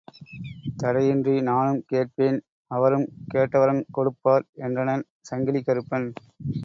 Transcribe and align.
தடையின்றி 0.77 1.33
நானுங் 1.41 1.81
கேட்பேன் 1.85 2.39
அவருங் 2.71 3.05
கேட்டவரங் 3.33 3.83
கொடுப்பார் 3.91 4.45
என்றனன் 4.57 5.03
சங்கிலிக் 5.29 5.67
கறுப்பன். 5.67 6.07